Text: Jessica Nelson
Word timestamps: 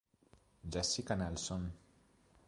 Jessica 0.71 1.13
Nelson 1.13 1.69